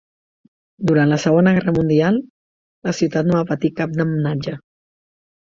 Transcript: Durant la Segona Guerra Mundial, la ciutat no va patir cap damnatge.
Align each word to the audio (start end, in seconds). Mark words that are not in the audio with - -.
Durant 0.91 1.11
la 1.11 1.19
Segona 1.23 1.53
Guerra 1.57 1.75
Mundial, 1.75 2.17
la 2.89 2.97
ciutat 3.01 3.29
no 3.29 3.39
va 3.41 3.45
patir 3.53 3.73
cap 3.83 3.97
damnatge. 4.01 4.57